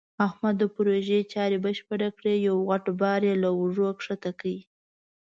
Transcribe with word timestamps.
احمد 0.27 0.55
د 0.59 0.63
پروژې 0.75 1.19
چارې 1.33 1.57
بشپړې 1.65 2.09
کړې. 2.17 2.35
یو 2.47 2.55
غټ 2.69 2.85
بار 3.01 3.21
یې 3.29 3.35
له 3.43 3.49
اوږو 3.57 3.87
ښکته 4.03 4.31
کړ. 4.39 4.53